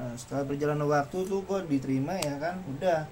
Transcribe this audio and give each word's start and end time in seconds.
nah 0.00 0.16
setelah 0.16 0.44
berjalan 0.46 0.80
waktu 0.82 1.18
tuh 1.22 1.44
gue 1.44 1.60
diterima 1.68 2.16
ya 2.16 2.40
kan 2.40 2.56
udah 2.66 3.04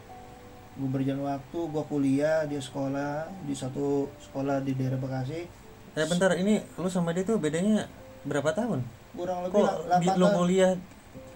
gue 0.73 0.89
berjalan 0.89 1.21
waktu 1.29 1.59
gue 1.61 1.85
kuliah 1.85 2.39
di 2.43 2.57
sekolah 2.57 3.29
di 3.43 3.53
satu 3.53 4.09
sekolah 4.19 4.65
di 4.65 4.73
daerah 4.73 4.97
Bekasi 4.97 5.45
Eh 5.91 6.07
bentar, 6.07 6.31
ini 6.33 6.63
lu 6.75 6.87
sama 6.87 7.11
dia 7.11 7.21
tuh 7.23 7.37
bedanya 7.37 7.91
berapa 8.23 8.49
tahun? 8.51 8.81
kurang 9.11 9.43
lebih 9.43 9.59
Kok 9.59 9.67
la- 9.85 9.99
di, 9.99 10.07
8 10.07 10.15
lu 10.15 10.25
tahun 10.25 10.37
kuliah 10.39 10.73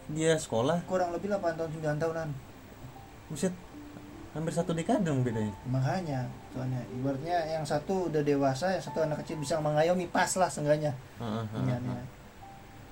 dia 0.09 0.33
sekolah? 0.35 0.79
kurang 0.87 1.11
lebih 1.11 1.29
8 1.29 1.43
tahun 1.53 1.71
9 1.75 1.99
tahunan 1.99 2.29
Buset, 3.27 3.53
hampir 4.31 4.53
satu 4.53 4.71
dekade 4.71 5.03
dong 5.03 5.21
bedanya. 5.21 5.51
makanya 5.67 6.21
soalnya 6.49 6.81
ibaratnya 6.91 7.37
yang 7.51 7.65
satu 7.65 8.09
udah 8.09 8.23
dewasa 8.23 8.71
yang 8.71 8.81
satu 8.81 9.03
anak 9.03 9.21
kecil 9.21 9.37
bisa 9.37 9.59
mengayomi 9.59 10.07
pas 10.07 10.31
lah 10.33 10.47
seenggaknya 10.47 10.93
heeh. 11.19 11.45
iya. 11.61 11.77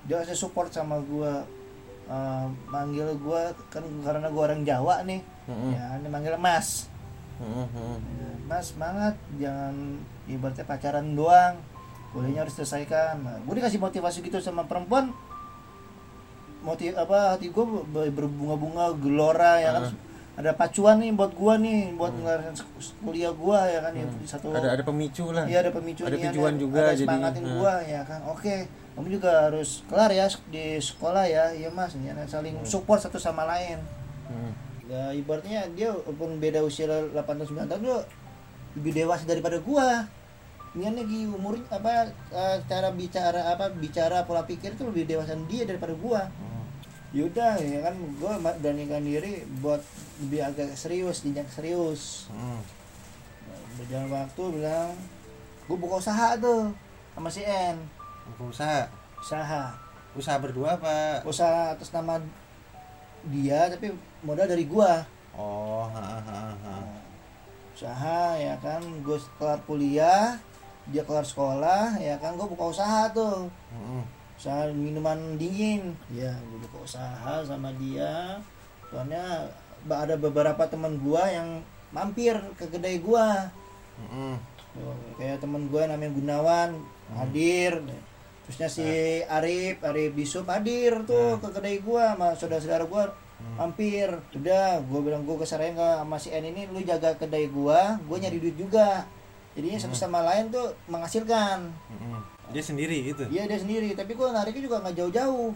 dia 0.03 0.15
masih 0.19 0.35
support 0.35 0.69
sama 0.69 0.97
gua 0.99 1.45
eh, 2.09 2.45
manggil 2.71 3.07
gua 3.19 3.51
kan 3.69 3.83
karena 4.01 4.27
gua 4.31 4.43
orang 4.49 4.61
Jawa 4.63 5.03
nih. 5.05 5.21
Heeh, 5.49 5.71
ya 5.75 5.85
ini 5.99 6.07
manggil 6.09 6.37
Mas. 6.39 6.87
Ya, 7.41 8.29
Mas 8.45 8.73
semangat. 8.73 9.17
Jangan 9.41 9.75
ibaratnya 10.29 10.65
pacaran 10.65 11.17
doang. 11.17 11.57
Kuliahnya 12.11 12.43
harus 12.43 12.59
selesaikan 12.59 13.23
nah, 13.23 13.39
gue 13.39 13.55
dikasih 13.55 13.79
motivasi 13.79 14.19
gitu 14.19 14.43
sama 14.43 14.67
perempuan. 14.67 15.15
Motiv 16.59 16.93
apa 16.99 17.33
hati 17.33 17.47
gue 17.49 17.65
berbunga-bunga 18.11 18.93
gelora 18.99 19.63
ya 19.63 19.69
kan 19.79 19.95
ada 20.31 20.55
pacuan 20.55 21.03
nih 21.03 21.11
buat 21.11 21.35
gua 21.35 21.59
nih 21.59 21.91
buat 21.99 22.15
ngelarin 22.15 22.55
kuliah 23.03 23.33
gua 23.35 23.67
ya 23.67 23.79
kan 23.83 23.91
ya, 23.91 24.07
di 24.07 24.27
satu 24.27 24.55
Ada 24.55 24.79
ada 24.79 24.83
pemicu 24.87 25.27
lah. 25.35 25.43
Iya 25.43 25.59
ada 25.67 25.71
pemicu 25.75 26.01
Ada 26.07 26.17
tujuan 26.31 26.53
juga 26.55 26.79
ada 26.87 26.95
jadi. 26.95 27.07
semangatin 27.11 27.43
Nah. 27.43 27.55
gua 27.59 27.73
ya 27.83 28.01
kan. 28.07 28.19
Oke, 28.31 28.55
kamu 28.95 29.07
juga 29.19 29.31
harus 29.51 29.83
kelar 29.91 30.11
ya 30.15 30.25
di 30.47 30.79
sekolah 30.79 31.25
ya. 31.27 31.51
Iya 31.51 31.69
Mas, 31.75 31.91
ya 31.99 32.15
saling 32.31 32.55
support 32.63 33.03
satu 33.03 33.19
sama 33.19 33.43
lain. 33.43 33.83
Hmm. 34.31 34.51
Ya 34.87 35.11
ibaratnya 35.11 35.67
dia 35.75 35.91
walaupun 35.91 36.39
beda 36.39 36.63
usia 36.63 36.87
8 36.87 37.11
tahun 37.11 37.67
9 37.67 37.67
tahun 37.67 37.81
dia 37.83 37.97
lebih 38.79 38.91
dewasa 39.03 39.23
daripada 39.27 39.59
gua. 39.59 40.07
Ini 40.71 40.87
lagi 40.95 41.27
umur 41.27 41.59
apa 41.67 42.07
eh, 42.31 42.57
cara 42.71 42.95
bicara 42.95 43.51
apa 43.51 43.67
bicara 43.75 44.23
pola 44.23 44.47
pikir 44.47 44.79
itu 44.79 44.87
lebih 44.87 45.03
dewasa 45.03 45.35
dia 45.51 45.67
daripada 45.67 45.91
gua. 45.99 46.31
Hmm. 46.31 46.50
Yaudah 47.11 47.59
ya 47.59 47.83
kan 47.83 47.95
ma- 48.39 48.55
beranikan 48.55 49.03
diri 49.03 49.43
buat 49.59 49.83
lebih 50.17 50.41
agak 50.45 50.71
serius, 50.73 51.21
jenjang 51.21 51.47
serius 51.47 52.31
Hmm. 52.31 52.63
berjalan 53.73 54.07
waktu 54.09 54.43
bilang 54.53 54.91
gue 55.65 55.75
buka 55.75 55.95
usaha 55.97 56.35
tuh 56.37 56.71
sama 57.11 57.27
si 57.27 57.41
N 57.41 57.75
Buka 58.29 58.43
usaha. 58.49 58.81
usaha 59.17 59.63
Usaha 60.11 60.37
berdua 60.37 60.75
apa? 60.75 61.23
usaha 61.23 61.71
atas 61.71 61.91
nama 61.91 62.19
dia 63.23 63.67
tapi 63.67 63.91
modal 64.21 64.43
dari 64.45 64.63
gua 64.65 65.03
Oh, 65.31 65.87
ha, 65.87 66.19
ha, 66.19 66.19
ha. 66.19 66.41
Nah, 66.61 66.99
usaha 67.71 68.35
ya 68.35 68.55
kan 68.57 68.79
gue 69.01 69.17
kelar 69.35 69.59
kuliah 69.61 70.35
dia 70.85 71.01
kelar 71.01 71.23
sekolah 71.23 71.95
ya 71.97 72.15
kan 72.17 72.35
gue 72.35 72.43
buka 72.45 72.65
usaha 72.69 73.07
tuh 73.09 73.47
Heeh. 73.69 74.03
Usaha 74.41 74.73
minuman 74.73 75.37
dingin. 75.37 75.93
Ya 76.09 76.33
gue 76.33 76.57
buka 76.65 76.81
usaha 76.81 77.45
sama 77.45 77.69
dia. 77.77 78.41
Soalnya 78.89 79.45
ada 79.85 80.17
beberapa 80.17 80.65
teman 80.65 80.97
gua 80.97 81.29
yang 81.29 81.61
mampir 81.93 82.33
ke 82.57 82.65
kedai 82.65 82.97
gua. 82.97 83.53
Tuh, 84.73 84.97
kayak 85.21 85.45
temen 85.45 85.69
gue 85.69 85.83
namanya 85.85 86.09
Gunawan 86.09 86.73
hadir. 87.13 87.85
Terusnya 88.49 88.65
si 88.65 88.89
Arif 89.29 89.77
Arif 89.85 90.17
Bisup 90.17 90.49
hadir 90.49 91.05
tuh 91.05 91.37
ke 91.37 91.47
kedai 91.53 91.77
gue 91.77 92.01
sama 92.01 92.33
saudara-saudara 92.33 92.89
gue 92.89 93.03
mampir. 93.61 94.09
Udah 94.33 94.81
gue 94.81 94.99
bilang 95.05 95.21
gue 95.21 95.37
kesarain 95.37 95.77
ke 95.77 95.89
sama 96.01 96.17
si 96.17 96.33
N 96.33 96.49
ini 96.49 96.65
lu 96.65 96.81
jaga 96.81 97.13
kedai 97.13 97.45
gue 97.45 97.79
gue 98.09 98.17
nyari 98.17 98.41
duit 98.41 98.57
juga. 98.57 99.05
Jadinya 99.53 99.77
satu 99.77 99.93
sama 99.93 100.25
lain 100.25 100.49
tuh 100.49 100.73
menghasilkan. 100.89 101.69
Dia 102.51 102.63
sendiri 102.63 102.97
itu. 103.05 103.23
iya 103.27 103.43
dia 103.45 103.57
sendiri 103.57 103.91
tapi 103.93 104.11
gue 104.13 104.27
nariknya 104.27 104.63
juga 104.63 104.77
nggak 104.81 104.95
jauh-jauh 104.95 105.51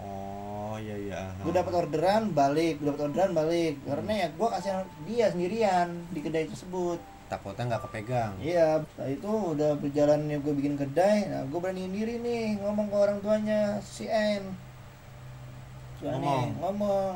Oh, 0.00 0.74
iya 0.76 0.96
iya. 0.96 1.20
gue 1.38 1.52
dapat 1.52 1.72
orderan 1.76 2.32
balik 2.32 2.80
gue 2.80 2.88
dapat 2.88 3.12
orderan 3.12 3.32
balik 3.32 3.76
karena 3.84 4.12
ya 4.16 4.28
gue 4.30 4.48
kasih 4.48 4.70
dia 5.04 5.26
sendirian 5.28 5.88
di 6.08 6.20
kedai 6.20 6.46
tersebut 6.46 6.98
Takutnya 7.30 7.62
nggak 7.70 7.86
kepegang. 7.86 8.34
Iya, 8.42 8.82
setelah 8.82 9.10
itu 9.14 9.30
udah 9.54 9.78
berjalan 9.78 10.26
nih 10.26 10.42
gue 10.42 10.50
bikin 10.50 10.74
kedai. 10.74 11.30
Nah, 11.30 11.46
gue 11.46 11.60
beraniin 11.62 11.94
diri 11.94 12.18
nih 12.18 12.58
ngomong 12.58 12.90
ke 12.90 12.96
orang 12.98 13.22
tuanya 13.22 13.78
si 13.78 14.10
N. 14.10 14.50
Tuanya 16.02 16.18
Ngomong. 16.18 16.46
ngomong. 16.58 17.14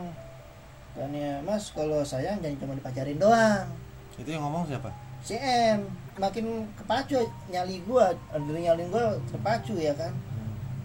Tuanya, 0.94 1.42
Mas 1.42 1.74
kalau 1.74 2.06
sayang 2.06 2.38
jangan 2.38 2.62
cuma 2.62 2.78
dipacarin 2.78 3.18
doang. 3.18 3.66
Itu 4.14 4.30
yang 4.30 4.46
ngomong 4.46 4.70
siapa? 4.70 4.94
N 5.32 5.80
makin 6.20 6.68
kepacu 6.76 7.24
nyali 7.48 7.80
gue, 7.82 8.06
dari 8.30 8.60
nyalin 8.68 8.92
gue 8.92 9.06
terpacu 9.32 9.74
ya 9.80 9.96
kan. 9.96 10.12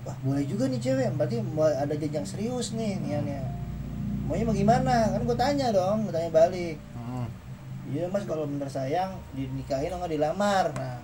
Wah 0.07 0.16
boleh 0.23 0.47
juga 0.47 0.72
nih 0.72 0.79
cewek, 0.79 1.11
berarti 1.19 1.44
ada 1.57 1.94
jenjang 2.00 2.23
serius 2.23 2.72
nih 2.72 2.95
niannya. 3.03 3.44
Maunya 4.31 4.47
mau 4.47 4.55
gimana? 4.55 5.11
Kan 5.11 5.28
gue 5.28 5.38
tanya 5.38 5.75
dong, 5.75 6.07
gue 6.07 6.13
tanya 6.16 6.31
balik. 6.31 6.79
Heeh. 6.79 7.28
Iya 7.89 8.03
mas 8.07 8.23
kalau 8.23 8.47
bener 8.47 8.69
sayang 8.69 9.17
dinikahin 9.35 9.91
atau 9.91 9.99
nggak 9.99 10.13
dilamar. 10.16 10.66
Nah, 10.78 11.01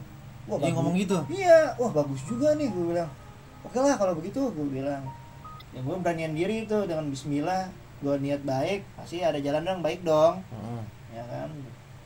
wah 0.47 0.57
bagus. 0.61 0.77
ngomong 0.77 0.95
gitu. 0.95 1.17
Iya, 1.27 1.75
wah 1.75 1.91
bagus 1.91 2.21
juga 2.23 2.55
nih 2.55 2.69
gue 2.71 2.85
bilang. 2.95 3.11
Oke 3.65 3.81
lah 3.81 3.97
kalau 3.97 4.13
begitu 4.15 4.47
gue 4.53 4.67
bilang. 4.69 5.03
Ya 5.75 5.83
gue 5.83 5.95
beranian 5.99 6.31
diri 6.31 6.63
itu 6.63 6.77
dengan 6.87 7.11
Bismillah. 7.11 7.67
Gue 7.99 8.15
niat 8.21 8.45
baik, 8.45 8.85
pasti 8.93 9.25
ada 9.25 9.41
jalan 9.41 9.65
yang 9.65 9.81
baik 9.81 10.05
dong. 10.05 10.39
Heeh. 10.53 10.81
Ya 11.17 11.23
kan, 11.25 11.49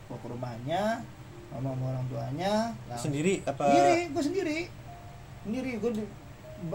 gue 0.08 0.18
ke 0.18 0.28
rumahnya, 0.32 1.04
ngomong 1.52 1.74
sama 1.74 1.86
orang 1.90 2.06
tuanya. 2.08 2.54
langsung- 2.86 3.04
Sendiri 3.10 3.34
apa? 3.44 3.64
Sendiri, 3.66 3.98
gue 4.08 4.24
sendiri. 4.24 4.60
Sendiri, 5.40 5.72
gue 5.78 5.92
di, 5.96 6.04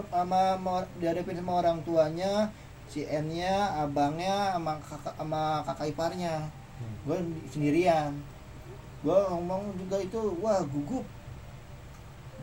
sama, 0.07 0.41
sama 0.57 0.73
dihadapin 0.97 1.37
sama 1.37 1.53
orang 1.55 1.77
tuanya, 1.81 2.49
si 2.85 3.01
N-nya, 3.03 3.55
abangnya, 3.79 4.53
sama 4.53 4.77
kakak, 4.79 5.15
sama 5.15 5.41
kakak 5.63 5.87
iparnya. 5.89 6.35
Hmm. 6.75 6.95
Gue 7.03 7.17
sendirian. 7.47 8.11
Gue 8.99 9.15
ngomong 9.29 9.77
juga 9.77 9.97
itu, 9.97 10.19
wah 10.39 10.59
gugup. 10.61 11.05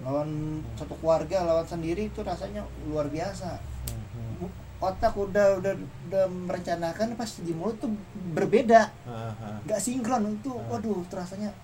Lawan 0.03 0.31
satu 0.75 0.99
keluarga, 0.99 1.45
lawan 1.45 1.67
sendiri 1.67 2.09
itu 2.09 2.21
rasanya 2.23 2.65
luar 2.89 3.07
biasa. 3.07 3.61
Hmm. 3.93 4.51
Otak 4.83 5.15
udah 5.15 5.63
udah 5.63 5.79
udah 6.11 6.25
merencanakan 6.27 7.15
pas 7.15 7.31
di 7.39 7.55
mulut 7.55 7.79
tuh 7.79 7.87
berbeda, 8.35 8.91
nggak 9.63 9.79
sinkron 9.79 10.27
itu. 10.33 10.51
Waduh, 10.51 11.07
rasanya 11.07 11.55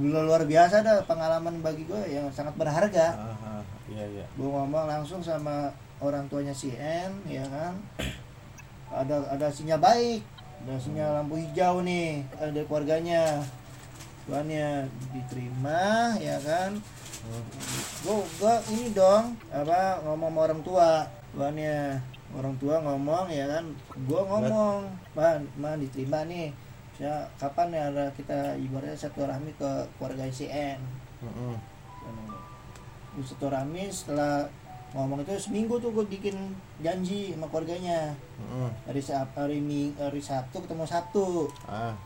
luar 0.00 0.48
biasa 0.48 0.80
dah 0.80 1.04
pengalaman 1.04 1.60
bagi 1.60 1.84
gue 1.84 2.00
yang 2.08 2.28
sangat 2.32 2.56
berharga. 2.56 3.12
Ha, 3.12 3.32
ha. 3.36 3.52
Iya 3.92 4.04
iya. 4.08 4.24
gue 4.24 4.48
ngomong 4.48 4.88
langsung 4.88 5.20
sama 5.20 5.68
orang 6.00 6.24
tuanya 6.32 6.56
si 6.56 6.72
N 6.72 7.12
ya 7.28 7.44
kan? 7.44 7.76
Ada 8.88 9.36
ada 9.36 9.46
sinyal 9.52 9.80
baik 9.80 10.24
ada 10.62 10.78
sinyal 10.78 11.10
lampu 11.18 11.42
hijau 11.42 11.82
nih 11.82 12.22
ada 12.38 12.54
dari 12.54 12.66
keluarganya. 12.70 13.42
Tuannya 14.22 14.86
diterima 15.10 16.14
ya 16.22 16.38
kan? 16.38 16.78
Gue 18.06 18.22
gue 18.38 18.54
ini 18.70 18.94
dong 18.94 19.34
apa 19.50 19.98
ngomong 20.06 20.30
sama 20.30 20.40
orang 20.46 20.62
tua. 20.62 20.90
Tuannya 21.34 21.98
orang 22.38 22.54
tua 22.62 22.78
ngomong 22.78 23.26
ya 23.28 23.44
kan? 23.50 23.64
Gue 24.06 24.22
ngomong 24.22 24.86
man 25.18 25.42
man 25.58 25.82
diterima 25.82 26.22
nih 26.24 26.54
ya 27.02 27.26
kapan 27.34 27.74
ya 27.74 27.82
ada 27.90 28.04
kita 28.14 28.54
ibaratnya 28.54 28.94
satu 28.94 29.26
rahmi 29.26 29.50
ke 29.58 29.70
keluarga 29.98 30.22
si 30.30 30.46
N 30.46 30.78
Heeh. 31.18 31.56
Terus 33.12 33.26
satu 33.34 33.50
rame 33.50 33.90
setelah 33.90 34.46
ngomong 34.92 35.24
itu 35.24 35.32
seminggu 35.36 35.80
tuh 35.80 35.88
gue 35.90 36.04
bikin 36.06 36.36
janji 36.78 37.32
sama 37.34 37.48
keluarganya 37.48 38.14
Heeh. 38.38 38.70
hari 38.86 39.02
hari 39.34 39.58
Mi- 39.58 39.94
hari 39.98 40.20
Sabtu 40.22 40.62
ketemu 40.62 40.84
Sabtu 40.86 41.48
Ah. 41.66 41.96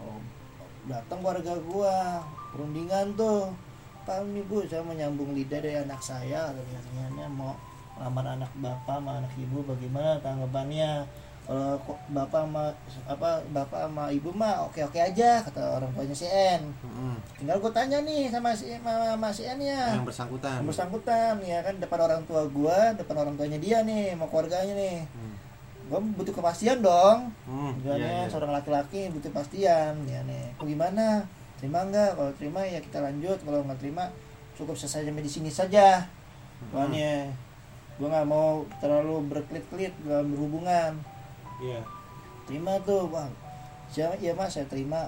oh, 0.00 0.18
datang 0.88 1.20
keluarga 1.20 1.52
gua 1.62 2.22
perundingan 2.54 3.12
tuh 3.14 3.52
Pak 4.08 4.24
ini 4.24 4.40
bu 4.48 4.64
saya 4.64 4.80
mau 4.80 4.96
nyambung 4.96 5.36
lidah 5.36 5.60
dari 5.60 5.76
anak 5.76 6.00
saya 6.00 6.48
katanya 6.56 7.28
mau 7.28 7.52
lamar 8.00 8.24
anak 8.24 8.48
bapak 8.56 8.96
sama 9.02 9.20
anak 9.20 9.28
ibu 9.36 9.60
bagaimana 9.68 10.16
tanggapannya 10.24 11.04
kalau 11.48 11.80
kok 11.80 11.96
bapak 12.08 12.44
sama 12.44 12.64
apa 13.06 13.30
bapak 13.48 13.80
sama 13.82 14.12
ibu 14.12 14.28
mah 14.30 14.62
oke 14.62 14.84
oke 14.84 14.94
aja 14.94 15.40
kata 15.40 15.80
orang 15.80 15.88
tuanya 15.90 16.12
si 16.12 16.28
N 16.28 16.60
Heeh. 16.60 17.14
tinggal 17.34 17.56
gue 17.56 17.72
tanya 17.72 17.98
nih 18.00 18.28
sama 18.28 18.52
si 18.52 18.68
sama, 18.70 18.92
sama 19.08 19.28
si 19.28 19.42
N 19.42 19.56
ya 19.58 19.96
Yang 19.96 20.04
bersangkutan. 20.06 20.54
yang 20.54 20.68
bersangkutan 20.68 21.34
ya 21.42 21.58
kan 21.62 21.74
depan 21.74 21.98
orang 21.98 22.20
tua 22.22 22.44
gua 22.46 22.92
depan 22.92 23.16
orang 23.18 23.34
tuanya 23.34 23.56
dia 23.56 23.80
nih 23.80 24.12
sama 24.12 24.28
keluarganya 24.28 24.76
nih 24.76 24.98
Hmm. 25.08 25.34
gua 25.88 25.98
butuh 26.14 26.34
kepastian 26.34 26.78
dong 26.78 27.32
Hmm. 27.42 27.72
Gimana 27.80 27.96
Iya, 27.96 28.12
iya. 28.14 28.28
seorang 28.28 28.52
laki-laki 28.52 29.08
butuh 29.08 29.32
kepastian 29.32 30.04
ya 30.04 30.20
nih 30.22 30.52
"Oh, 30.54 30.68
gimana 30.68 31.24
terima 31.56 31.80
nggak 31.82 32.10
kalau 32.12 32.32
terima 32.34 32.60
ya 32.62 32.76
kita 32.78 33.00
lanjut 33.00 33.40
kalau 33.40 33.64
nggak 33.64 33.80
terima 33.80 34.04
cukup 34.52 34.76
selesai 34.76 35.02
sampai 35.02 35.24
di 35.24 35.32
sini 35.32 35.48
saja 35.48 36.04
Hmm. 36.60 36.92
gue 37.96 38.04
nggak 38.06 38.26
mau 38.26 38.62
terlalu 38.78 39.26
berkelit-kelit 39.26 39.96
dalam 40.04 40.28
berhubungan 40.28 40.92
iya. 41.60 41.80
Terima 42.44 42.80
tuh 42.80 43.06
bang. 43.06 43.30
Siapa? 43.88 44.16
Ya 44.16 44.32
mas 44.32 44.50
saya 44.50 44.64
terima. 44.64 45.04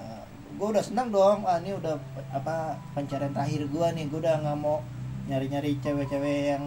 Gue 0.53 0.69
udah 0.69 0.83
senang 0.83 1.09
dong. 1.09 1.43
Ah 1.43 1.57
ini 1.57 1.73
udah 1.73 1.95
apa 2.31 2.75
pencarian 2.93 3.31
terakhir 3.31 3.65
gue 3.65 3.87
nih. 3.95 4.05
Gue 4.07 4.21
udah 4.21 4.37
nggak 4.39 4.57
mau 4.57 4.83
nyari-nyari 5.25 5.79
cewek-cewek 5.79 6.53
yang 6.53 6.65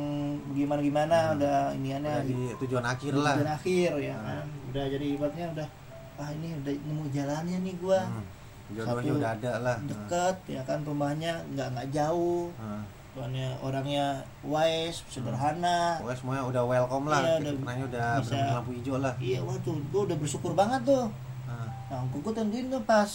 gimana 0.52 0.80
gimana 0.80 1.18
Hmm. 1.20 1.36
udah 1.36 1.58
iniannya. 1.74 2.14
Udah 2.24 2.56
tujuan 2.64 2.86
akhir 2.86 3.12
lah. 3.14 3.36
tujuan 3.36 3.52
akhir 3.52 3.92
ya 4.00 4.16
Hmm. 4.16 4.26
kan. 4.26 4.46
Udah 4.72 4.84
jadi 4.88 5.06
ibaratnya 5.10 5.46
udah 5.52 5.68
ah 6.14 6.30
ini 6.32 6.50
udah 6.56 6.74
nemu 6.80 7.04
jalannya 7.10 7.58
nih 7.60 7.76
gue 7.76 8.00
Hmm. 8.00 8.26
jodohnya 8.72 9.14
udah 9.14 9.32
ada 9.36 9.52
lah. 9.60 9.78
deket 9.84 10.36
ya 10.48 10.62
kan 10.64 10.80
rumahnya 10.82 11.34
nggak 11.52 11.68
nggak 11.74 11.88
jauh. 11.92 12.50
Nah, 12.56 12.82
soalnya 13.14 13.54
orangnya 13.62 14.26
wise 14.42 15.06
sederhana. 15.06 16.02
Pokoknya 16.02 16.18
semuanya 16.18 16.44
udah 16.50 16.64
welcome 16.66 17.06
lah. 17.06 17.22
Iya, 17.22 17.34
udah 17.38 17.54
karena 17.62 17.86
udah 17.86 18.08
bisa. 18.26 18.38
lampu 18.58 18.72
hijau 18.74 18.98
lah. 18.98 19.14
Iya 19.22 19.40
waduh 19.46 19.78
gue 19.78 20.02
udah 20.10 20.18
bersyukur 20.18 20.52
banget 20.58 20.82
tuh. 20.90 21.06
Nah, 21.46 21.70
nah 21.94 22.02
gue 22.10 22.34
tentuin 22.34 22.68
tuh 22.74 22.82
pas 22.84 23.10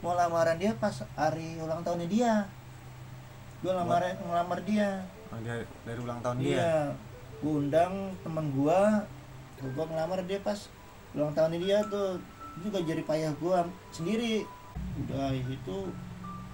mau 0.00 0.14
lamaran 0.14 0.56
dia 0.56 0.72
pas 0.78 0.94
hari 1.18 1.58
ulang 1.58 1.82
tahunnya 1.82 2.06
dia. 2.06 2.32
Gue 3.60 3.72
lamaran 3.74 4.14
ngelamar 4.22 4.62
dia. 4.62 5.02
Oh, 5.34 5.38
dari, 5.42 5.66
dari 5.82 5.98
ulang 5.98 6.22
tahun 6.22 6.36
dia? 6.38 6.54
Iya. 6.54 6.74
Gue 7.42 7.52
undang 7.66 8.14
teman 8.22 8.46
gue 8.54 8.80
gue 9.60 9.84
ngelamar 9.84 10.24
dia 10.24 10.38
pas 10.46 10.58
ulang 11.10 11.34
tahunnya 11.34 11.58
dia 11.58 11.78
tuh. 11.90 12.22
Juga 12.62 12.78
jadi 12.86 13.02
payah 13.02 13.34
gue 13.34 13.58
sendiri. 13.90 14.46
Udah 15.02 15.34
itu 15.34 15.90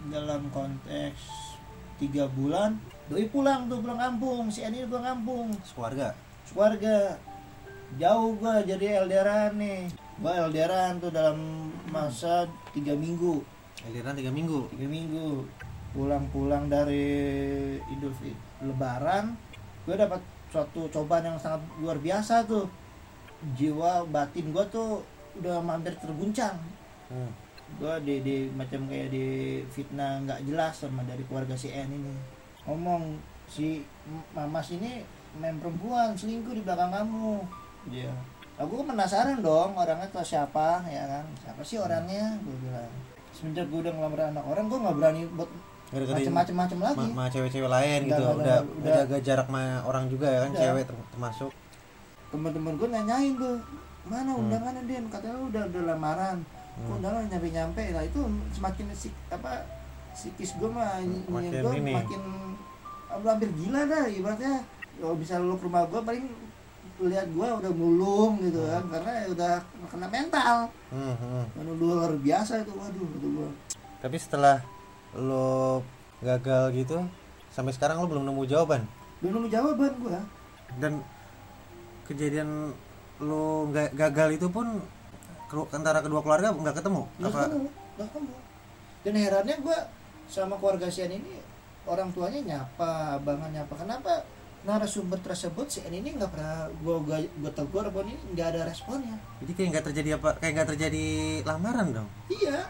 dalam 0.09 0.49
konteks 0.49 1.56
tiga 1.97 2.29
bulan 2.29 2.77
doi 3.07 3.27
pulang 3.31 3.71
tuh 3.71 3.79
pulang 3.81 4.01
kampung. 4.01 4.51
Si 4.51 4.65
Eni 4.65 4.87
pulang 4.87 5.17
kampung. 5.17 5.53
Keluarga 5.75 6.13
keluarga 6.47 7.19
jauh 7.99 8.35
gua 8.39 8.63
jadi 8.63 9.05
LDRan 9.07 9.59
nih. 9.59 9.81
Gua 10.21 10.49
LDRan 10.49 10.99
tuh 11.03 11.11
dalam 11.13 11.71
masa 11.91 12.49
tiga 12.73 12.97
minggu. 12.97 13.43
Eliran 13.87 14.17
tiga 14.19 14.33
minggu? 14.33 14.73
Tiga 14.73 14.89
minggu. 14.89 15.47
Pulang-pulang 15.97 16.69
dari 16.69 17.09
Idul 17.89 18.13
Fit 18.21 18.37
Lebaran 18.61 19.33
gue 19.87 19.95
dapat 19.95 20.19
suatu 20.51 20.91
cobaan 20.91 21.31
yang 21.31 21.39
sangat 21.39 21.63
luar 21.79 21.97
biasa 22.03 22.43
tuh. 22.45 22.67
Jiwa 23.55 24.03
batin 24.09 24.51
gua 24.51 24.67
tuh 24.67 25.05
udah 25.39 25.63
hampir 25.63 25.95
terguncang. 26.01 26.57
Hmm. 27.13 27.31
Gua 27.77 27.99
di, 28.01 28.23
di 28.23 28.37
macam 28.55 28.87
kayak 28.87 29.09
di 29.11 29.27
fitnah 29.69 30.23
nggak 30.23 30.47
jelas 30.47 30.75
sama 30.79 31.03
dari 31.05 31.23
keluarga 31.27 31.53
si 31.53 31.69
N 31.69 31.91
ini. 31.91 32.15
Ngomong 32.65 33.19
si 33.47 33.85
mamas 34.33 34.71
ini 34.71 35.03
main 35.37 35.61
perempuan 35.61 36.17
selingkuh 36.17 36.57
di 36.57 36.63
belakang 36.65 36.91
kamu. 36.91 37.45
Dia 37.93 38.11
aku 38.57 38.81
kan 38.81 38.97
penasaran 38.97 39.45
dong 39.45 39.77
orangnya 39.77 40.09
tuh 40.09 40.25
siapa 40.25 40.81
ya 40.89 41.05
kan? 41.05 41.25
Siapa 41.45 41.61
sih 41.61 41.77
orangnya? 41.77 42.41
Gue 42.41 42.57
bilang. 42.65 42.89
Semenjak 43.37 43.69
gue 43.69 43.85
udah 43.85 43.93
ngelamar 43.93 44.33
anak 44.33 44.45
orang 44.49 44.65
gue 44.67 44.79
nggak 44.81 44.97
berani 44.97 45.23
buat 45.37 45.51
macem-macem 46.33 46.79
lagi. 46.83 47.07
ma, 47.15 47.23
ma 47.23 47.31
cewek-cewek 47.31 47.71
lain 47.71 48.01
Udah, 48.03 48.11
gitu. 48.11 48.23
udah, 48.25 48.35
udah, 48.35 48.57
udah. 48.59 48.81
udah. 48.81 48.95
jaga 49.07 49.17
jarak 49.23 49.47
sama 49.47 49.63
orang 49.87 50.05
juga 50.11 50.27
ya 50.27 50.39
kan 50.43 50.51
Udah. 50.51 50.61
cewek 50.65 50.85
ter- 50.89 51.09
termasuk. 51.15 51.53
Teman-teman 52.33 52.73
gue 52.75 52.89
nanyain 52.91 53.33
tuh 53.39 53.57
mana 54.07 54.31
Hmm. 54.33 54.41
undangannya 54.47 54.83
dia 54.87 54.99
katanya 55.07 55.39
udah 55.39 55.63
udah 55.69 55.83
lamaran 55.93 56.37
Hmm. 56.77 56.87
kok 56.87 56.97
undangan 57.01 57.25
nyampe 57.33 57.49
nyampe 57.49 57.83
lah. 57.97 58.03
Itu 58.05 58.21
semakin 58.53 58.85
sik 58.93 59.15
apa 59.33 59.65
psikis 60.13 60.57
gue 60.57 60.69
mah 60.69 61.01
Makin 61.29 61.53
gue 61.53 61.75
ini. 61.81 61.93
makin 61.97 62.23
hampir 63.09 63.49
gila 63.57 63.81
dah 63.89 64.05
ibaratnya. 64.09 64.55
Kalau 64.97 65.17
bisa 65.17 65.41
lu 65.41 65.57
ke 65.57 65.65
rumah 65.65 65.85
gue 65.89 66.01
paling 66.01 66.25
lihat 66.97 67.29
gue 67.29 67.47
udah 67.61 67.73
mulung 67.77 68.41
gitu 68.41 68.65
kan 68.65 68.85
karena 68.89 69.13
udah 69.29 69.53
kena 69.89 70.09
mental. 70.09 70.57
Hmm, 70.89 71.17
hmm. 71.17 71.77
Luar 71.77 72.13
biasa 72.17 72.65
itu 72.65 72.73
waduh 72.73 73.09
itu 73.17 73.29
gue 73.29 73.51
tapi 74.07 74.23
setelah 74.23 74.61
lo 75.17 75.81
gagal 76.21 76.71
gitu 76.77 77.03
sampai 77.51 77.73
sekarang 77.73 77.99
lo 77.99 78.07
belum 78.07 78.23
nemu 78.23 78.43
jawaban? 78.47 78.85
Belum 79.19 79.43
nemu 79.43 79.49
jawaban 79.49 79.93
gue 79.99 80.19
dan 80.79 81.01
kejadian 82.05 82.71
lo 83.19 83.67
gagal 83.73 84.37
itu 84.37 84.47
pun 84.53 84.79
antara 85.49 86.03
kedua 86.03 86.21
keluarga 86.23 86.51
nggak 86.51 86.77
ketemu? 86.83 87.03
Nggak 87.19 87.31
apa 87.31 87.41
ketemu 87.47 87.69
nggak 87.97 88.07
ketemu. 88.13 88.33
Dan 89.07 89.15
herannya 89.15 89.57
gue 89.63 89.79
sama 90.27 90.55
keluarga 90.59 90.91
Sian 90.91 91.13
ini 91.15 91.39
orang 91.87 92.11
tuanya 92.11 92.41
nyapa 92.43 93.23
abangan 93.23 93.51
nyapa. 93.55 93.75
Kenapa 93.79 94.13
narasumber 94.67 95.23
tersebut 95.23 95.71
si 95.71 95.79
ini 95.87 96.11
nggak 96.11 96.31
pernah 96.35 96.67
gue 96.67 96.97
gue 97.39 97.53
tegur 97.55 97.87
apa 97.87 97.99
ini 98.03 98.15
nggak 98.35 98.47
ada 98.51 98.61
responnya. 98.67 99.15
Jadi 99.39 99.53
kayak 99.55 99.69
nggak 99.71 99.85
terjadi 99.93 100.11
apa 100.19 100.29
kayak 100.43 100.53
nggak 100.59 100.69
terjadi 100.75 101.07
lamaran 101.47 101.87
dong? 101.95 102.09
Iya. 102.27 102.67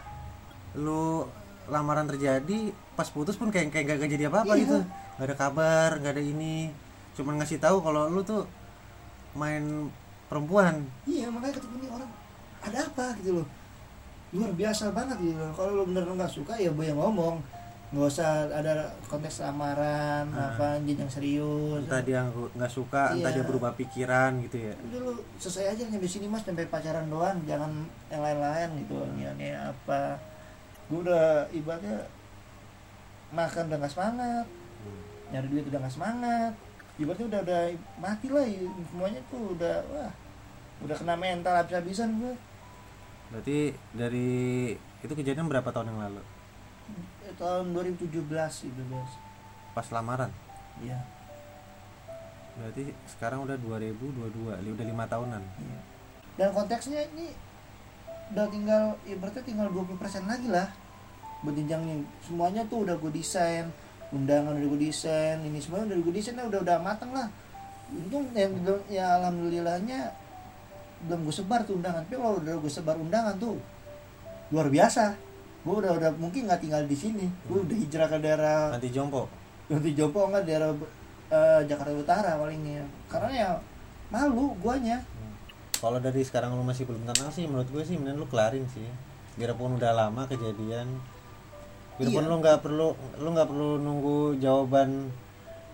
Lo 0.77 1.25
lamaran 1.67 2.05
terjadi 2.05 2.71
pas 2.93 3.09
putus 3.09 3.35
pun 3.35 3.49
kayak 3.49 3.73
kayak 3.73 3.97
nggak 3.97 4.11
jadi 4.13 4.25
apa 4.29 4.45
apa 4.45 4.53
Iya. 4.53 4.61
gitu. 4.63 4.77
Nggak 5.17 5.27
ada 5.27 5.35
kabar 5.35 5.89
nggak 5.97 6.13
ada 6.13 6.23
ini. 6.23 6.69
Cuman 7.17 7.41
ngasih 7.41 7.57
tahu 7.57 7.81
kalau 7.81 8.05
lu 8.13 8.21
tuh 8.21 8.45
main 9.33 9.89
perempuan. 10.29 10.85
Iya 11.09 11.33
makanya 11.33 11.57
ketemu 11.57 11.75
nih 11.81 11.89
orang 11.89 12.11
ada 12.67 12.79
apa? 12.83 13.15
Gitu 13.17 13.31
loh. 13.33 13.47
Luar 14.29 14.51
biasa 14.51 14.91
banget 14.91 15.17
gitu 15.21 15.35
loh. 15.35 15.51
kalau 15.51 15.71
lo 15.73 15.83
bener 15.83 16.03
nggak 16.03 16.27
suka 16.29 16.53
ya 16.55 16.67
gue 16.67 16.85
yang 16.85 16.97
ngomong. 16.97 17.39
Nggak 17.87 18.03
usah 18.05 18.51
ada 18.51 18.83
konteks 19.07 19.39
lamaran 19.39 20.27
Ah. 20.35 20.51
apa 20.51 20.75
anjing 20.75 20.99
yang 20.99 21.07
serius. 21.07 21.79
Entah 21.81 22.03
dia 22.03 22.19
nggak 22.27 22.67
suka 22.67 23.15
entah 23.15 23.31
Iya. 23.31 23.37
dia 23.39 23.45
berubah 23.45 23.71
pikiran 23.73 24.43
gitu 24.43 24.59
ya. 24.61 24.73
Udah 24.83 24.99
lu 25.01 25.13
selesai 25.37 25.71
aja 25.71 25.83
nyampe 25.87 26.03
sini 26.05 26.27
mas. 26.27 26.43
Sampai 26.43 26.67
pacaran 26.67 27.07
doang. 27.07 27.39
Jangan 27.43 27.71
yang 28.07 28.21
lain-lain 28.21 28.69
gitu 28.83 28.95
ini 29.09 29.23
ini 29.31 29.47
apa. 29.55 30.19
Gue 30.87 30.99
udah 31.01 31.47
ibaratnya 31.49 32.03
makan 33.29 33.67
udah 33.67 33.77
gak 33.79 33.93
semangat. 33.93 34.45
Nyari 35.27 35.47
duit 35.47 35.65
udah 35.67 35.79
gak 35.79 35.91
semangat. 35.93 36.51
Ibaratnya 36.95 37.27
udah 37.29 37.39
udah 37.43 37.61
mati 37.97 38.27
lah 38.27 38.43
semuanya 38.85 39.21
tuh 39.27 39.53
udah 39.53 39.75
wah 39.87 40.11
udah 40.77 40.95
kena 40.95 41.15
mental 41.15 41.53
habis-habisan 41.53 42.19
gue 42.19 42.33
berarti 43.27 43.57
dari 43.91 44.29
itu 45.03 45.13
kejadian 45.13 45.51
berapa 45.51 45.67
tahun 45.69 45.91
yang 45.91 45.99
lalu? 46.09 46.21
Eh, 47.27 47.33
tahun 47.35 47.75
2017 47.75 48.07
itu 48.65 48.81
guys 48.87 49.13
pas 49.75 49.87
lamaran? 49.91 50.31
Iya. 50.79 50.99
Berarti 52.57 52.89
sekarang 53.05 53.45
udah 53.45 53.57
2022 53.59 54.57
li- 54.65 54.73
udah 54.73 54.85
lima 54.87 55.05
tahunan. 55.05 55.43
Iya. 55.43 55.79
Dan 56.37 56.49
konteksnya 56.53 57.05
ini 57.13 57.33
udah 58.33 58.47
tinggal 58.49 58.83
ibaratnya 59.05 59.43
tinggal 59.45 59.67
20% 59.69 60.25
lagi 60.25 60.47
lah 60.49 60.67
buat 61.45 61.53
jenjangnya. 61.53 62.01
Semuanya 62.25 62.65
tuh 62.65 62.87
udah 62.87 62.97
gue 62.97 63.11
desain 63.13 63.69
undangan 64.09 64.55
udah 64.55 64.67
gue 64.71 64.81
desain 64.87 65.37
ini 65.43 65.59
semuanya 65.59 65.91
udah 65.93 65.97
gue 65.99 66.13
desain 66.15 66.39
udah 66.39 66.61
udah 66.63 66.77
matang 66.81 67.11
lah. 67.13 67.27
Untung 67.91 68.27
yang 68.33 68.51
ya 68.89 69.19
alhamdulillahnya 69.21 70.11
belum 71.05 71.29
gue 71.29 71.35
sebar 71.35 71.61
tuh 71.67 71.77
undangan. 71.77 72.01
Tapi 72.07 72.15
kalau 72.17 72.41
udah 72.41 72.55
gue 72.57 72.71
sebar 72.71 72.95
undangan 72.97 73.37
tuh 73.37 73.61
luar 74.49 74.67
biasa. 74.73 75.13
Gue 75.61 75.75
udah 75.83 75.91
udah 75.99 76.11
mungkin 76.17 76.49
nggak 76.49 76.61
tinggal 76.63 76.81
di 76.87 76.97
sini. 76.97 77.25
Gue 77.45 77.61
udah 77.61 77.77
hijrah 77.77 78.07
ke 78.09 78.17
daerah 78.17 78.59
nanti 78.73 78.89
jompo? 78.89 79.29
Nanti 79.67 79.91
Jopo 79.91 80.31
nggak 80.31 80.47
daerah 80.47 80.71
eh, 81.27 81.61
Jakarta 81.67 81.91
Utara 81.91 82.31
palingnya 82.39 82.87
karena 83.11 83.31
ya 83.35 83.49
malu 84.07 84.55
guanya. 84.63 85.03
Kalau 85.77 85.99
dari 85.99 86.23
sekarang 86.23 86.55
lu 86.55 86.63
masih 86.63 86.87
belum 86.87 87.03
tenang 87.03 87.29
sih 87.29 87.45
menurut 87.45 87.67
gue 87.69 87.83
sih 87.83 87.99
mending 87.99 88.17
lu 88.17 88.25
kelarin 88.31 88.63
sih. 88.71 88.87
Biarpun 89.35 89.75
udah 89.77 89.93
lama 89.93 90.23
kejadian 90.25 90.87
biarpun 91.97 92.23
Iya. 92.23 92.29
lu 92.29 92.35
nggak 92.45 92.57
perlu 92.61 92.89
lu 93.17 93.27
nggak 93.33 93.49
perlu 93.49 93.69
nunggu 93.81 94.37
jawaban 94.37 95.09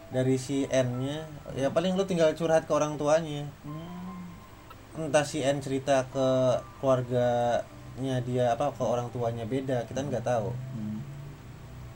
dari 0.08 0.40
si 0.40 0.64
N 0.72 1.04
nya 1.04 1.28
ya 1.52 1.68
paling 1.68 2.00
lu 2.00 2.04
tinggal 2.08 2.32
curhat 2.34 2.66
ke 2.66 2.72
orang 2.74 2.96
tuanya. 2.98 3.46
Hmm. 3.62 4.03
Entah 4.94 5.26
si 5.26 5.42
N 5.42 5.58
cerita 5.58 6.06
ke 6.14 6.28
keluarganya 6.78 8.18
dia 8.22 8.54
apa 8.54 8.70
ke 8.74 8.84
orang 8.86 9.10
tuanya 9.10 9.46
beda 9.46 9.90
kita 9.90 10.06
nggak 10.06 10.26
tahu. 10.26 10.54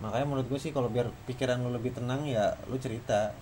Makanya 0.01 0.25
menurut 0.30 0.46
gue 0.50 0.60
sih 0.62 0.70
kalau 0.74 0.89
biar 0.89 1.10
pikiran 1.25 1.58
lu 1.62 1.74
lebih 1.74 1.94
tenang 1.94 2.25
ya 2.25 2.54
lu 2.70 2.77
cerita 2.77 3.34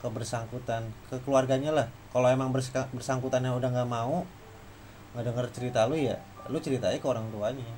ke 0.00 0.08
bersangkutan 0.08 0.88
ke 1.12 1.16
keluarganya 1.24 1.72
lah. 1.72 1.86
Kalau 2.12 2.28
emang 2.28 2.52
bersangkutannya 2.52 3.52
udah 3.52 3.68
nggak 3.72 3.88
mau 3.88 4.24
nggak 5.10 5.24
denger 5.26 5.46
cerita 5.50 5.90
lu 5.90 5.98
ya 5.98 6.16
lu 6.48 6.56
ceritain 6.60 7.00
ke 7.00 7.06
orang 7.08 7.28
tuanya. 7.32 7.68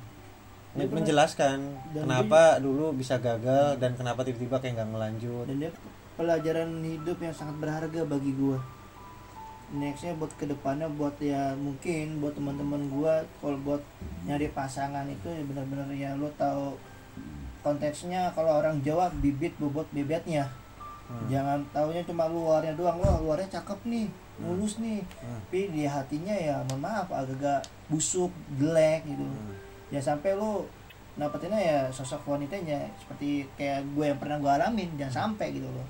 Dia 0.73 0.87
pernah- 0.89 1.03
menjelaskan 1.03 1.57
dan 1.93 2.03
kenapa 2.07 2.57
dulu 2.57 2.95
bisa 2.95 3.15
gagal 3.21 3.77
dan 3.77 3.93
kenapa 3.93 4.25
tiba-tiba 4.25 4.57
kayak 4.59 4.81
nggak 4.81 4.89
ngelanjut. 4.91 5.45
Dan 5.47 5.57
dia 5.59 5.71
pelajaran 6.19 6.69
hidup 6.83 7.17
yang 7.19 7.33
sangat 7.35 7.55
berharga 7.59 8.01
bagi 8.07 8.31
gua 8.35 8.59
nextnya 9.71 10.13
buat 10.19 10.33
ke 10.35 10.45
depannya 10.45 10.91
buat 10.91 11.15
ya 11.23 11.55
mungkin 11.55 12.19
buat 12.19 12.35
teman-teman 12.35 12.91
gua 12.91 13.23
kalau 13.39 13.57
buat 13.63 13.81
nyari 14.27 14.51
pasangan 14.51 15.07
itu 15.07 15.31
ya 15.31 15.43
benar-benar 15.47 15.87
ya 15.95 16.11
lo 16.19 16.27
tahu 16.35 16.75
konteksnya. 17.63 18.35
Kalau 18.35 18.59
orang 18.59 18.83
Jawa 18.83 19.07
bibit 19.23 19.55
bobot 19.57 19.87
bebetnya. 19.95 20.51
Hmm. 21.03 21.27
jangan 21.27 21.59
taunya 21.75 21.99
cuma 22.07 22.31
luarnya 22.31 22.75
doang. 22.79 22.99
Lo 22.99 23.27
luarnya 23.27 23.59
cakep 23.59 23.79
nih 23.87 24.07
mulus 24.39 24.79
nih. 24.79 25.03
Hmm. 25.19 25.39
tapi 25.47 25.59
di 25.71 25.83
hatinya 25.87 26.35
ya 26.35 26.63
mohon 26.67 26.83
maaf 26.83 27.07
agak-agak 27.11 27.63
busuk 27.87 28.31
jelek 28.59 29.07
gitu. 29.07 29.23
Hmm. 29.23 29.55
ya 29.91 29.99
sampai 29.99 30.35
lu 30.35 30.67
dapetinnya 31.13 31.61
ya 31.61 31.77
sosok 31.93 32.25
wanitanya 32.25 32.89
seperti 32.97 33.45
kayak 33.53 33.85
gue 33.93 34.05
yang 34.09 34.17
pernah 34.17 34.41
gue 34.41 34.49
alamin 34.49 34.89
jangan 34.97 35.29
sampai 35.29 35.53
gitu 35.53 35.69
loh 35.69 35.85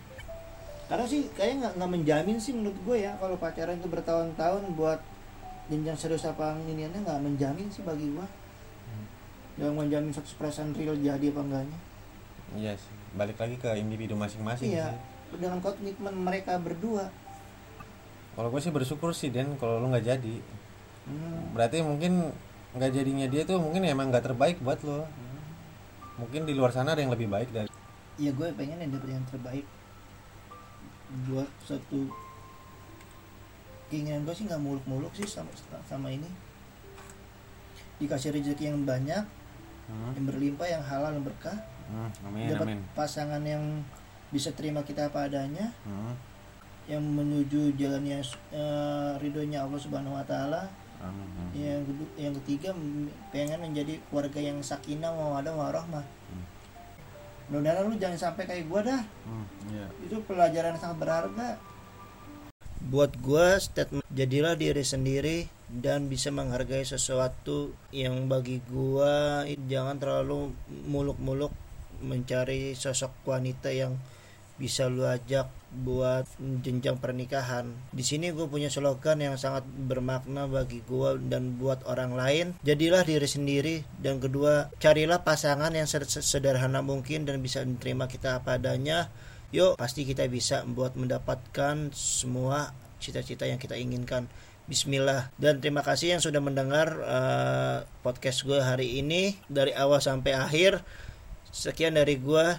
karena 0.93 1.09
sih 1.09 1.25
kayaknya 1.33 1.57
nggak 1.57 1.73
nggak 1.81 1.91
menjamin 1.97 2.37
sih 2.37 2.53
menurut 2.53 2.77
gue 2.85 2.97
ya 3.01 3.17
kalau 3.17 3.33
pacaran 3.33 3.81
itu 3.81 3.89
bertahun-tahun 3.89 4.77
buat 4.77 5.01
jenjang 5.65 5.97
serius 5.97 6.21
apa 6.21 6.53
iniannya 6.69 7.01
nggak 7.01 7.17
menjamin 7.17 7.65
sih 7.73 7.81
bagi 7.81 8.13
gue 8.13 8.27
yang 9.57 9.73
menjamin 9.73 10.13
100% 10.13 10.77
real 10.77 10.93
jadi 10.93 11.33
apa 11.33 11.41
enggaknya 11.41 11.79
Iya 12.53 12.77
sih. 12.77 12.93
Balik 13.17 13.41
lagi 13.41 13.57
ke 13.57 13.73
individu 13.73 14.13
masing-masing 14.13 14.69
iya 14.69 14.93
sih. 14.93 15.41
dengan 15.41 15.57
komitmen 15.65 16.13
mereka 16.13 16.61
berdua 16.61 17.09
Kalau 18.37 18.53
gue 18.53 18.61
sih 18.61 18.69
bersyukur 18.69 19.17
sih 19.17 19.33
Den 19.33 19.57
kalau 19.57 19.81
lu 19.81 19.89
nggak 19.89 20.05
jadi. 20.05 20.35
Hmm. 21.09 21.57
Berarti 21.57 21.81
mungkin 21.81 22.33
nggak 22.77 22.91
jadinya 22.93 23.25
dia 23.25 23.41
tuh 23.45 23.57
mungkin 23.57 23.81
emang 23.81 24.13
nggak 24.13 24.29
terbaik 24.29 24.61
buat 24.61 24.77
lo. 24.85 25.09
Mungkin 26.21 26.45
di 26.45 26.53
luar 26.53 26.69
sana 26.69 26.93
ada 26.93 27.01
yang 27.01 27.09
lebih 27.09 27.33
baik 27.33 27.49
dari. 27.49 27.69
ya 28.21 28.29
gue 28.29 28.45
pengen 28.53 28.77
yang 28.77 28.93
dapet 28.93 29.09
yang 29.09 29.25
terbaik 29.25 29.65
buat 31.23 31.49
satu 31.61 32.09
keinginan 33.87 34.23
gue 34.23 34.33
sih 34.33 34.45
nggak 34.45 34.57
muluk-muluk 34.59 35.13
sih 35.13 35.25
sama 35.25 35.53
sama 35.83 36.09
ini 36.09 36.25
dikasih 37.97 38.33
rezeki 38.33 38.63
yang 38.67 38.81
banyak 38.83 39.23
Hmm. 39.83 40.15
yang 40.15 40.25
berlimpah 40.25 40.63
yang 40.65 40.79
halal 40.81 41.11
yang 41.11 41.21
berkah 41.21 41.59
Hmm. 41.85 42.07
Amin 42.23 42.47
dapat 42.47 42.71
amin. 42.71 42.79
pasangan 42.95 43.43
yang 43.43 43.83
bisa 44.31 44.47
terima 44.49 44.79
kita 44.79 45.11
apa 45.11 45.27
adanya 45.27 45.75
Hmm. 45.83 46.15
yang 46.87 47.03
menuju 47.03 47.75
jalannya 47.75 48.23
eh, 48.49 49.11
ridhonya 49.19 49.59
Allah 49.61 49.75
Subhanahu 49.75 50.15
Wa 50.15 50.23
Taala 50.23 50.71
yang 51.51 51.83
yang 52.15 52.31
ketiga 52.41 52.71
pengen 53.29 53.59
menjadi 53.59 53.99
keluarga 54.07 54.39
yang 54.39 54.63
sakinah 54.63 55.11
mawadah 55.11 55.51
warahmah 55.51 56.05
Hmm. 56.31 56.45
Mudah-mudahan 57.47 57.87
lu 57.87 57.95
jangan 57.97 58.19
sampai 58.19 58.43
kayak 58.45 58.65
gua 58.71 58.81
dah 58.83 59.01
Hmm. 59.23 59.45
Iya. 59.71 59.85
itu 60.03 60.15
pelajaran 60.27 60.75
yang 60.75 60.81
sangat 60.81 60.97
berharga 60.99 61.49
buat 62.83 63.11
gua 63.19 63.55
statement 63.57 64.03
jadilah 64.11 64.59
diri 64.59 64.83
sendiri 64.83 65.37
dan 65.71 66.11
bisa 66.11 66.29
menghargai 66.29 66.83
sesuatu 66.83 67.71
yang 67.89 68.27
bagi 68.27 68.59
gua 68.67 69.47
jangan 69.67 69.97
terlalu 69.97 70.51
muluk-muluk 70.85 71.55
mencari 72.03 72.75
sosok 72.75 73.15
wanita 73.23 73.71
yang 73.71 73.95
bisa 74.59 74.91
lu 74.91 75.07
ajak 75.07 75.47
buat 75.73 76.29
jenjang 76.39 77.01
pernikahan. 77.01 77.73
Di 77.89 78.05
sini 78.05 78.29
gue 78.29 78.45
punya 78.45 78.69
slogan 78.69 79.19
yang 79.19 79.35
sangat 79.35 79.65
bermakna 79.65 80.45
bagi 80.45 80.85
gua 80.85 81.17
dan 81.17 81.57
buat 81.57 81.81
orang 81.89 82.13
lain. 82.13 82.45
Jadilah 82.61 83.01
diri 83.01 83.25
sendiri 83.25 83.75
dan 83.97 84.21
kedua 84.21 84.69
carilah 84.77 85.25
pasangan 85.25 85.73
yang 85.73 85.89
sed- 85.89 86.07
sederhana 86.07 86.85
mungkin 86.85 87.25
dan 87.25 87.41
bisa 87.41 87.65
menerima 87.65 88.05
kita 88.05 88.39
apa 88.39 88.61
adanya. 88.61 89.09
Yuk, 89.53 89.77
pasti 89.77 90.05
kita 90.05 90.25
bisa 90.29 90.65
buat 90.65 90.97
mendapatkan 90.97 91.93
semua 91.93 92.73
cita-cita 93.01 93.45
yang 93.49 93.57
kita 93.57 93.77
inginkan. 93.77 94.29
Bismillah 94.63 95.27
dan 95.35 95.59
terima 95.59 95.83
kasih 95.83 96.15
yang 96.15 96.23
sudah 96.23 96.39
mendengar 96.39 96.95
eh, 97.03 97.77
podcast 97.99 98.47
gue 98.47 98.63
hari 98.63 99.03
ini 99.03 99.35
dari 99.51 99.75
awal 99.75 99.99
sampai 99.99 100.31
akhir. 100.39 100.79
Sekian 101.53 101.99
dari 101.99 102.17
gue 102.17 102.57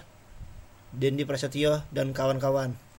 Dendi 0.95 1.27
Prasetyo 1.27 1.83
dan 1.91 2.15
kawan-kawan. 2.15 2.84